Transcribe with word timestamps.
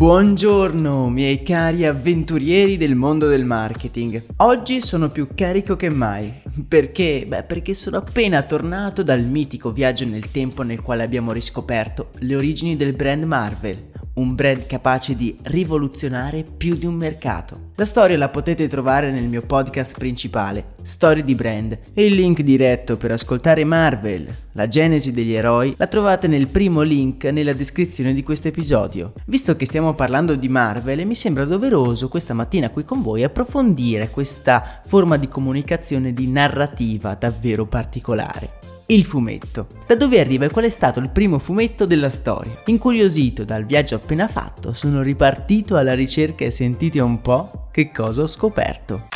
Buongiorno 0.00 1.10
miei 1.10 1.42
cari 1.42 1.84
avventurieri 1.84 2.78
del 2.78 2.94
mondo 2.94 3.28
del 3.28 3.44
marketing. 3.44 4.24
Oggi 4.36 4.80
sono 4.80 5.10
più 5.10 5.28
carico 5.34 5.76
che 5.76 5.90
mai. 5.90 6.40
Perché? 6.66 7.26
Beh, 7.28 7.42
perché 7.42 7.74
sono 7.74 7.98
appena 7.98 8.40
tornato 8.40 9.02
dal 9.02 9.20
mitico 9.20 9.72
viaggio 9.72 10.06
nel 10.06 10.30
tempo 10.30 10.62
nel 10.62 10.80
quale 10.80 11.02
abbiamo 11.02 11.32
riscoperto 11.32 12.12
le 12.20 12.34
origini 12.34 12.76
del 12.76 12.94
brand 12.94 13.24
Marvel 13.24 13.88
un 14.12 14.34
brand 14.34 14.66
capace 14.66 15.16
di 15.16 15.36
rivoluzionare 15.42 16.44
più 16.44 16.74
di 16.74 16.84
un 16.84 16.94
mercato. 16.94 17.69
La 17.80 17.86
storia 17.86 18.18
la 18.18 18.28
potete 18.28 18.68
trovare 18.68 19.10
nel 19.10 19.26
mio 19.26 19.40
podcast 19.40 19.96
principale, 19.96 20.74
Storie 20.82 21.24
di 21.24 21.34
Brand, 21.34 21.78
e 21.94 22.04
il 22.04 22.12
link 22.12 22.42
diretto 22.42 22.98
per 22.98 23.10
ascoltare 23.10 23.64
Marvel, 23.64 24.28
la 24.52 24.68
genesi 24.68 25.12
degli 25.12 25.32
eroi, 25.32 25.72
la 25.78 25.86
trovate 25.86 26.26
nel 26.26 26.48
primo 26.48 26.82
link 26.82 27.24
nella 27.24 27.54
descrizione 27.54 28.12
di 28.12 28.22
questo 28.22 28.48
episodio. 28.48 29.14
Visto 29.24 29.56
che 29.56 29.64
stiamo 29.64 29.94
parlando 29.94 30.34
di 30.34 30.50
Marvel, 30.50 31.06
mi 31.06 31.14
sembra 31.14 31.46
doveroso 31.46 32.10
questa 32.10 32.34
mattina 32.34 32.68
qui 32.68 32.84
con 32.84 33.00
voi 33.00 33.24
approfondire 33.24 34.10
questa 34.10 34.82
forma 34.84 35.16
di 35.16 35.28
comunicazione 35.28 36.12
di 36.12 36.28
narrativa 36.28 37.14
davvero 37.14 37.64
particolare 37.64 38.58
il 38.90 39.04
fumetto. 39.04 39.68
Da 39.86 39.94
dove 39.94 40.20
arriva 40.20 40.44
e 40.44 40.50
qual 40.50 40.64
è 40.64 40.68
stato 40.68 41.00
il 41.00 41.10
primo 41.10 41.38
fumetto 41.38 41.86
della 41.86 42.08
storia? 42.08 42.60
Incuriosito 42.66 43.44
dal 43.44 43.64
viaggio 43.64 43.94
appena 43.94 44.28
fatto, 44.28 44.72
sono 44.72 45.02
ripartito 45.02 45.76
alla 45.76 45.94
ricerca 45.94 46.44
e 46.44 46.50
sentite 46.50 47.00
un 47.00 47.20
po' 47.20 47.68
che 47.70 47.90
cosa 47.90 48.22
ho 48.22 48.26
scoperto. 48.26 49.08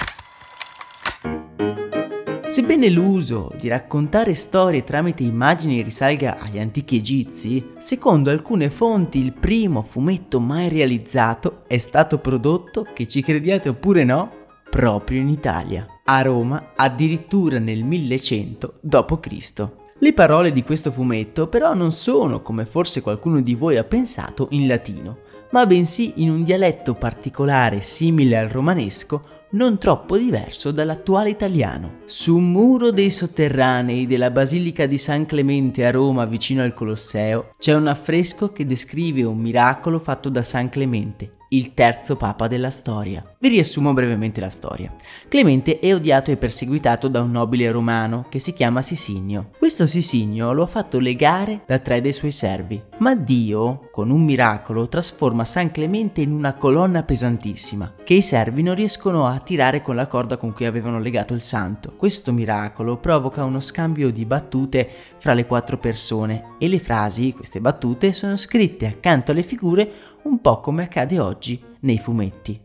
Sebbene 2.47 2.88
l'uso 2.88 3.50
di 3.58 3.66
raccontare 3.66 4.33
storie 4.34 4.84
tramite 4.84 5.24
immagini 5.24 5.83
risalga 5.83 6.38
agli 6.38 6.61
antichi 6.61 6.98
egizi, 6.98 7.72
secondo 7.78 8.30
alcune 8.30 8.70
fonti 8.70 9.19
il 9.19 9.33
primo 9.33 9.83
fumetto 9.83 10.38
mai 10.38 10.69
realizzato 10.69 11.64
è 11.66 11.78
stato 11.78 12.19
prodotto, 12.19 12.86
che 12.94 13.08
ci 13.08 13.22
crediate 13.22 13.70
oppure 13.70 14.05
no, 14.05 14.30
proprio 14.70 15.20
in 15.20 15.30
Italia 15.30 15.86
a 16.05 16.22
Roma 16.22 16.72
addirittura 16.77 17.58
nel 17.58 17.83
1100 17.83 18.78
d.C. 18.80 19.83
Le 20.05 20.12
parole 20.12 20.52
di 20.52 20.62
questo 20.62 20.91
fumetto 20.91 21.48
però 21.48 21.72
non 21.72 21.91
sono, 21.91 22.42
come 22.42 22.66
forse 22.66 23.00
qualcuno 23.00 23.41
di 23.41 23.55
voi 23.55 23.78
ha 23.78 23.84
pensato, 23.84 24.48
in 24.51 24.67
latino, 24.67 25.20
ma 25.52 25.64
bensì 25.64 26.12
in 26.17 26.28
un 26.28 26.45
dialetto 26.45 26.92
particolare 26.92 27.80
simile 27.80 28.36
al 28.36 28.48
romanesco, 28.48 29.23
non 29.52 29.78
troppo 29.78 30.18
diverso 30.18 30.73
dall'attuale 30.73 31.30
italiano. 31.30 32.01
Su 32.05 32.36
un 32.36 32.52
muro 32.52 32.90
dei 32.90 33.11
sotterranei 33.11 34.06
della 34.06 34.30
Basilica 34.30 34.84
di 34.84 34.98
San 34.98 35.24
Clemente 35.24 35.86
a 35.86 35.90
Roma 35.90 36.27
vicino 36.27 36.62
al 36.62 36.74
Colosseo 36.74 37.52
c'è 37.57 37.74
un 37.74 37.86
affresco 37.86 38.52
che 38.52 38.67
descrive 38.67 39.24
un 39.24 39.39
miracolo 39.39 39.98
fatto 39.98 40.28
da 40.28 40.42
San 40.42 40.68
Clemente 40.68 41.36
il 41.54 41.72
terzo 41.72 42.16
papa 42.16 42.48
della 42.48 42.70
storia. 42.70 43.24
Vi 43.38 43.48
riassumo 43.48 43.92
brevemente 43.92 44.40
la 44.40 44.50
storia. 44.50 44.92
Clemente 45.28 45.78
è 45.78 45.94
odiato 45.94 46.30
e 46.30 46.36
perseguitato 46.36 47.08
da 47.08 47.20
un 47.20 47.30
nobile 47.30 47.70
romano 47.70 48.26
che 48.28 48.38
si 48.38 48.52
chiama 48.52 48.82
Sisinio. 48.82 49.50
Questo 49.56 49.86
Sisinio 49.86 50.52
lo 50.52 50.64
ha 50.64 50.66
fatto 50.66 50.98
legare 50.98 51.62
da 51.66 51.78
tre 51.78 52.00
dei 52.00 52.12
suoi 52.12 52.32
servi, 52.32 52.82
ma 52.98 53.14
Dio, 53.14 53.88
con 53.92 54.10
un 54.10 54.22
miracolo, 54.24 54.88
trasforma 54.88 55.44
San 55.44 55.70
Clemente 55.70 56.22
in 56.22 56.32
una 56.32 56.54
colonna 56.54 57.04
pesantissima, 57.04 57.94
che 58.02 58.14
i 58.14 58.22
servi 58.22 58.62
non 58.62 58.74
riescono 58.74 59.26
a 59.26 59.38
tirare 59.38 59.80
con 59.80 59.94
la 59.94 60.06
corda 60.06 60.36
con 60.36 60.52
cui 60.52 60.66
avevano 60.66 60.98
legato 60.98 61.34
il 61.34 61.40
santo. 61.40 61.94
Questo 61.96 62.32
miracolo 62.32 62.96
provoca 62.96 63.44
uno 63.44 63.60
scambio 63.60 64.10
di 64.10 64.24
battute 64.24 64.88
fra 65.18 65.34
le 65.34 65.46
quattro 65.46 65.78
persone 65.78 66.56
e 66.58 66.66
le 66.66 66.80
frasi, 66.80 67.32
queste 67.32 67.60
battute, 67.60 68.12
sono 68.12 68.36
scritte 68.36 68.86
accanto 68.86 69.30
alle 69.30 69.42
figure 69.42 69.92
un 70.24 70.40
po' 70.40 70.61
come 70.61 70.85
accade 70.85 71.18
oggi 71.18 71.62
nei 71.80 71.98
fumetti. 71.98 72.61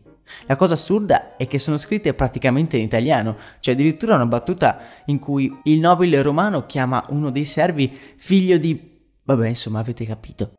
La 0.46 0.56
cosa 0.56 0.74
assurda 0.74 1.36
è 1.36 1.46
che 1.46 1.58
sono 1.58 1.76
scritte 1.76 2.14
praticamente 2.14 2.76
in 2.76 2.84
italiano, 2.84 3.36
c'è 3.58 3.72
addirittura 3.72 4.14
una 4.14 4.26
battuta 4.26 4.78
in 5.06 5.18
cui 5.18 5.52
il 5.64 5.80
nobile 5.80 6.22
romano 6.22 6.66
chiama 6.66 7.04
uno 7.08 7.30
dei 7.30 7.44
servi 7.44 7.96
figlio 8.16 8.56
di... 8.56 8.98
vabbè 9.24 9.48
insomma 9.48 9.80
avete 9.80 10.04
capito. 10.04 10.52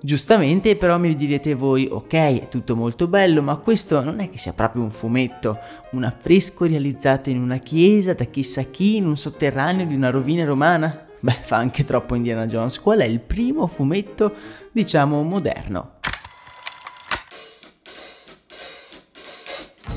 Giustamente 0.00 0.76
però 0.76 0.98
mi 0.98 1.14
direte 1.14 1.54
voi, 1.54 1.88
ok, 1.90 2.12
è 2.12 2.48
tutto 2.50 2.76
molto 2.76 3.08
bello, 3.08 3.40
ma 3.40 3.56
questo 3.56 4.02
non 4.02 4.20
è 4.20 4.28
che 4.28 4.36
sia 4.36 4.52
proprio 4.52 4.82
un 4.82 4.90
fumetto, 4.90 5.58
un 5.92 6.04
affresco 6.04 6.66
realizzato 6.66 7.30
in 7.30 7.40
una 7.40 7.56
chiesa 7.56 8.12
da 8.12 8.24
chissà 8.24 8.64
chi 8.64 8.96
in 8.96 9.06
un 9.06 9.16
sotterraneo 9.16 9.86
di 9.86 9.94
una 9.94 10.10
rovina 10.10 10.44
romana? 10.44 11.03
Beh, 11.24 11.38
fa 11.40 11.56
anche 11.56 11.86
troppo 11.86 12.14
Indiana 12.14 12.46
Jones. 12.46 12.78
Qual 12.78 12.98
è 12.98 13.06
il 13.06 13.18
primo 13.18 13.66
fumetto, 13.66 14.34
diciamo, 14.70 15.22
moderno? 15.22 15.92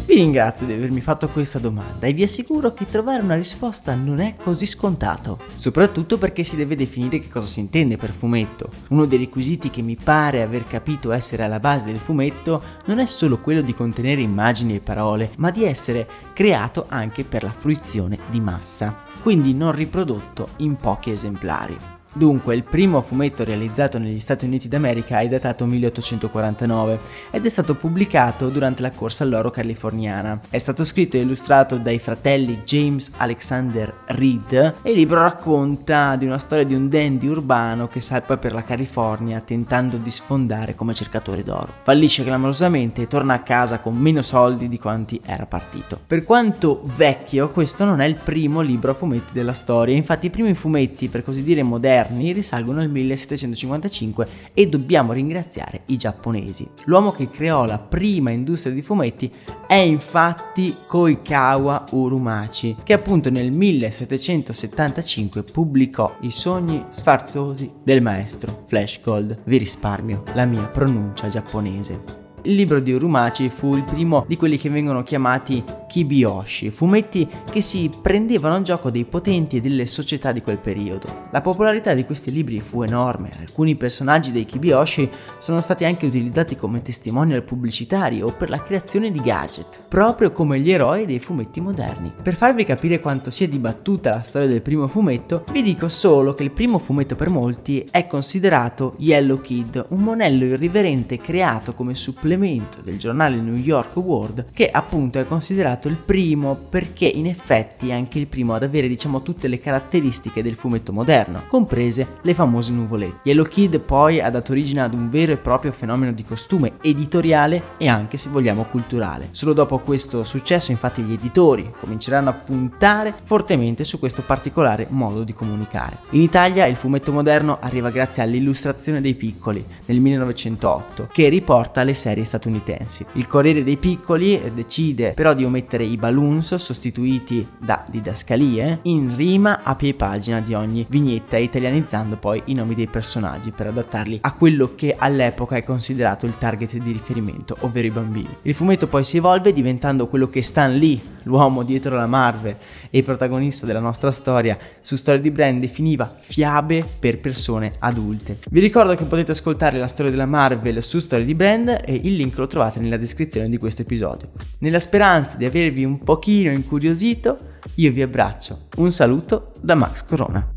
Vi 0.06 0.14
ringrazio 0.14 0.66
di 0.66 0.72
avermi 0.72 1.02
fatto 1.02 1.28
questa 1.28 1.60
domanda 1.60 2.08
e 2.08 2.14
vi 2.14 2.24
assicuro 2.24 2.74
che 2.74 2.86
trovare 2.90 3.22
una 3.22 3.36
risposta 3.36 3.94
non 3.94 4.22
è 4.22 4.38
così 4.38 4.66
scontato, 4.66 5.40
soprattutto 5.54 6.18
perché 6.18 6.46
si 6.46 6.56
deve 6.56 6.78
definire 6.78 7.20
che 7.20 7.28
cosa 7.28 7.48
si 7.48 7.60
intende 7.60 7.98
per 7.98 8.12
fumetto. 8.12 8.70
Uno 8.92 9.04
dei 9.04 9.18
requisiti 9.18 9.70
che 9.70 9.82
mi 9.82 9.98
pare 10.02 10.42
aver 10.42 10.64
capito 10.64 11.12
essere 11.12 11.44
alla 11.44 11.60
base 11.60 11.88
del 11.88 12.00
fumetto 12.00 12.64
non 12.86 13.00
è 13.00 13.06
solo 13.06 13.42
quello 13.42 13.60
di 13.60 13.74
contenere 13.74 14.22
immagini 14.22 14.76
e 14.76 14.80
parole, 14.80 15.32
ma 15.40 15.52
di 15.52 15.66
essere 15.66 16.08
creato 16.32 16.86
anche 16.88 17.26
per 17.26 17.44
la 17.44 17.52
fruizione 17.52 18.18
di 18.30 18.40
massa 18.40 19.07
quindi 19.22 19.54
non 19.54 19.72
riprodotto 19.72 20.50
in 20.58 20.76
pochi 20.76 21.12
esemplari. 21.12 21.97
Dunque, 22.18 22.56
il 22.56 22.64
primo 22.64 23.04
fumetto 23.04 23.44
realizzato 23.44 24.00
negli 24.00 24.18
Stati 24.18 24.46
Uniti 24.46 24.68
d'America 24.68 25.20
è 25.20 25.28
datato 25.28 25.68
1849 25.68 27.00
ed 27.30 27.46
è 27.46 27.50
stato 27.50 27.76
pubblicato 27.76 28.50
durante 28.50 28.82
la 28.82 28.90
corsa 28.90 29.24
all'oro 29.24 29.52
californiana. 29.52 30.42
È 30.50 30.58
stato 30.58 30.84
scritto 30.84 31.16
e 31.16 31.20
illustrato 31.20 31.78
dai 31.78 32.00
fratelli 32.00 32.64
James 32.66 33.12
Alexander 33.18 33.94
Reed 34.08 34.78
e 34.82 34.90
il 34.90 34.98
libro 34.98 35.22
racconta 35.22 36.16
di 36.16 36.26
una 36.26 36.40
storia 36.40 36.66
di 36.66 36.74
un 36.74 36.90
dandy 36.90 37.28
urbano 37.28 37.88
che 37.88 38.00
salpa 38.00 38.38
per 38.38 38.52
la 38.52 38.64
California 38.64 39.40
tentando 39.40 39.98
di 39.98 40.10
sfondare 40.10 40.74
come 40.74 40.96
cercatore 40.96 41.44
d'oro. 41.44 41.72
Fallisce 41.84 42.24
clamorosamente 42.24 43.04
e 43.04 43.08
torna 43.08 43.36
a 43.36 43.44
casa 43.44 43.78
con 43.78 43.96
meno 43.96 44.24
soldi 44.24 44.68
di 44.68 44.80
quanti 44.80 45.22
era 45.24 45.46
partito. 45.46 46.00
Per 46.08 46.24
quanto 46.24 46.82
vecchio, 46.96 47.52
questo 47.52 47.86
non 47.86 48.02
è 48.02 48.06
il 48.08 48.16
primo 48.16 48.62
libro 48.62 48.90
a 48.90 48.96
fumetti 48.96 49.34
della 49.34 49.54
storia, 49.54 49.96
infatti 49.96 50.26
i 50.26 50.32
primi 50.32 50.56
fumetti, 50.56 51.10
per 51.10 51.24
così 51.24 51.44
dire 51.44 51.62
moderni, 51.62 52.06
moderni 52.08 52.32
risalgono 52.32 52.82
al 52.82 52.90
1755 52.90 54.28
e 54.54 54.68
dobbiamo 54.68 55.14
ringraziare 55.14 55.82
i 55.88 55.98
giapponesi. 55.98 56.68
L'uomo 56.86 57.12
che 57.12 57.30
creò 57.30 57.66
la 57.66 57.80
prima 57.80 58.32
industria 58.32 58.74
di 58.74 58.82
fumetti 58.82 59.32
è 59.68 59.76
infatti 59.76 60.76
Koikawa 60.88 61.86
Urumachi, 61.92 62.78
che 62.84 62.94
appunto 62.94 63.30
nel 63.30 63.52
1775 63.52 65.44
pubblicò 65.44 66.18
I 66.22 66.32
sogni 66.32 66.86
sfarzosi 66.90 67.72
del 67.84 68.02
maestro 68.02 68.64
Flash 68.66 69.02
Gold. 69.04 69.40
Vi 69.44 69.58
risparmio 69.58 70.24
la 70.34 70.46
mia 70.46 70.66
pronuncia 70.66 71.28
giapponese. 71.28 72.26
Il 72.44 72.56
libro 72.56 72.80
di 72.80 72.94
Urumachi 72.94 73.50
fu 73.50 73.76
il 73.76 73.84
primo 73.84 74.24
di 74.26 74.38
quelli 74.38 74.58
che 74.58 74.70
vengono 74.70 75.04
chiamati 75.04 75.62
Kibiyoshi, 75.88 76.70
fumetti 76.70 77.28
che 77.50 77.62
si 77.62 77.90
prendevano 78.02 78.62
gioco 78.62 78.92
dei 78.92 79.06
potenti 79.06 79.58
e 79.58 79.62
delle 79.62 79.86
società 79.86 80.32
di 80.32 80.42
quel 80.42 80.58
periodo. 80.58 81.28
La 81.32 81.42
popolarità 81.42 81.94
di 81.94 82.06
questi 82.06 82.32
libri 82.32 82.60
fu 82.60 82.82
enorme, 82.82 83.32
alcuni 83.40 83.76
personaggi 83.76 84.32
dei 84.32 84.46
Kibiyoshi 84.46 85.10
sono 85.40 85.62
stati 85.62 85.86
anche 85.86 86.06
utilizzati 86.06 86.56
come 86.56 86.82
testimonial 86.82 87.44
pubblicitari 87.44 88.22
o 88.22 88.34
per 88.34 88.50
la 88.50 88.62
creazione 88.62 89.12
di 89.12 89.22
gadget, 89.22 89.84
proprio 89.88 90.32
come 90.32 90.60
gli 90.60 90.72
eroi 90.72 91.06
dei 91.06 91.20
fumetti 91.20 91.62
moderni. 91.62 92.12
Per 92.22 92.36
farvi 92.36 92.66
capire 92.66 93.00
quanto 93.00 93.30
sia 93.30 93.48
dibattuta 93.48 94.16
la 94.16 94.22
storia 94.22 94.48
del 94.48 94.62
primo 94.62 94.88
fumetto, 94.88 95.46
vi 95.52 95.62
dico 95.62 95.88
solo 95.88 96.34
che 96.34 96.44
il 96.44 96.52
primo 96.52 96.80
fumetto 96.80 97.16
per 97.16 97.30
molti 97.30 97.88
è 97.90 98.08
considerato 98.08 98.96
Yellow 98.98 99.40
Kid, 99.40 99.86
un 99.90 100.02
monello 100.02 100.44
irriverente 100.44 101.18
creato 101.18 101.74
come 101.74 101.96
supplemento 101.96 102.82
del 102.82 102.98
giornale 102.98 103.38
New 103.38 103.56
York 103.56 103.96
World 103.96 104.48
che 104.54 104.68
appunto 104.68 105.20
è 105.20 105.26
considerato 105.26 105.77
considerato 105.78 105.88
il 105.88 105.96
primo 105.96 106.56
perché 106.70 107.06
in 107.06 107.28
effetti 107.28 107.90
è 107.90 107.94
anche 107.94 108.20
il 108.20 108.28
primo 108.28 108.54
ad 108.54 108.64
avere 108.64 108.88
diciamo 108.88 109.22
tutte 109.22 109.48
le 109.48 109.60
caratteristiche 109.60 110.42
del 110.42 110.56
fumetto 110.56 110.92
moderno, 110.92 111.44
comprese 111.48 112.18
le 112.22 112.34
famose 112.34 112.72
nuvolette. 112.72 113.30
Yellow 113.30 113.46
Kid 113.46 113.80
poi 113.80 114.20
ha 114.20 114.30
dato 114.30 114.52
origine 114.52 114.82
ad 114.82 114.94
un 114.94 115.10
vero 115.10 115.32
e 115.32 115.38
proprio 115.38 115.72
fenomeno 115.72 116.12
di 116.12 116.26
costume 116.26 116.74
editoriale 116.82 117.76
e 117.78 117.88
anche 117.88 118.18
se 118.18 118.30
vogliamo 118.30 118.66
culturale. 118.66 119.30
Solo 119.32 119.54
dopo 119.54 119.80
questo 119.80 120.24
successo 120.24 120.72
infatti 120.72 121.02
gli 121.04 121.14
editori 121.14 121.72
cominceranno 121.80 122.30
a 122.30 122.34
puntare 122.34 123.14
fortemente 123.24 123.84
su 123.84 124.00
questo 124.00 124.24
particolare 124.24 124.88
modo 124.90 125.24
di 125.24 125.34
comunicare. 125.34 126.00
In 126.12 126.22
Italia 126.22 126.66
il 126.66 126.76
fumetto 126.76 127.12
moderno 127.12 127.58
arriva 127.62 127.90
grazie 127.90 128.24
all'illustrazione 128.24 129.02
dei 129.02 129.16
piccoli 129.16 129.64
nel 129.86 130.02
1908 130.02 131.10
che 131.12 131.30
riporta 131.30 131.84
le 131.84 131.94
serie 131.94 132.24
statunitensi. 132.24 133.06
Il 133.14 133.28
Corriere 133.28 133.64
dei 133.64 133.78
Piccoli 133.78 134.42
decide 134.54 135.12
però 135.12 135.34
di 135.34 135.44
omettere 135.44 135.67
mettere 135.68 135.84
i 135.84 135.98
balloons 135.98 136.56
sostituiti 136.56 137.46
da 137.60 137.84
didascalie 137.88 138.80
in 138.84 139.14
rima 139.18 139.64
a 139.64 139.76
pie 139.76 139.94
pagina 139.94 140.40
di 140.40 140.54
ogni 140.54 140.86
vignetta 140.88 141.36
italianizzando 141.36 142.16
poi 142.16 142.42
i 142.46 142.54
nomi 142.54 142.74
dei 142.74 142.88
personaggi 142.88 143.52
per 143.52 143.68
adattarli 143.68 144.20
a 144.22 144.34
quello 144.34 144.76
che 144.76 144.96
all'epoca 144.98 145.58
è 145.58 145.64
considerato 145.64 146.26
il 146.26 146.38
target 146.38 146.78
di 146.78 146.94
riferimento, 146.94 147.58
ovvero 147.62 147.88
i 147.88 147.92
bambini. 147.92 148.34
Il 148.44 148.56
fumetto 148.56 148.88
poi 148.88 149.04
si 149.04 149.18
evolve 149.18 149.52
diventando 149.52 150.08
quello 150.08 150.30
che 150.30 150.42
Stan 150.42 150.74
Lee, 150.74 151.16
l'uomo 151.28 151.64
dietro 151.64 151.96
la 151.96 152.08
Marvel 152.08 152.56
e 152.90 153.04
protagonista 153.04 153.66
della 153.66 153.80
nostra 153.80 154.10
storia 154.12 154.58
su 154.82 154.96
Storia 154.96 155.22
di 155.22 155.30
Brand 155.30 155.60
definiva 155.60 156.12
fiabe 156.20 156.84
per 157.00 157.20
persone 157.20 157.74
adulte. 157.80 158.40
Vi 158.50 158.60
ricordo 158.60 158.96
che 158.96 159.04
potete 159.04 159.32
ascoltare 159.32 159.78
la 159.78 159.88
storia 159.88 160.12
della 160.12 160.26
Marvel 160.26 160.82
su 160.82 161.00
Storia 161.00 161.26
di 161.26 161.36
Brand 161.36 161.82
e 161.86 161.94
il 161.94 162.16
link 162.16 162.38
lo 162.38 162.48
trovate 162.48 162.80
nella 162.80 162.98
descrizione 162.98 163.50
di 163.50 163.58
questo 163.58 163.82
episodio. 163.84 164.32
Nella 164.60 164.80
speranza 164.80 165.38
di 165.38 165.46
avervi 165.46 165.84
un 165.84 166.00
pochino 166.00 166.50
incuriosito, 166.50 167.38
io 167.76 167.92
vi 167.92 168.02
abbraccio. 168.02 168.68
Un 168.78 168.90
saluto 168.92 169.52
da 169.60 169.76
Max 169.76 170.06
Corona. 170.06 170.57